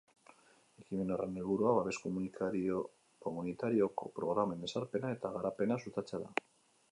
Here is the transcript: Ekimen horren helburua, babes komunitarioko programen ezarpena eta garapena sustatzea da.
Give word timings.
Ekimen 0.83 1.11
horren 1.15 1.35
helburua, 1.41 1.73
babes 1.79 1.99
komunitarioko 3.25 4.09
programen 4.21 4.67
ezarpena 4.69 5.15
eta 5.19 5.33
garapena 5.37 5.81
sustatzea 5.85 6.23
da. 6.27 6.35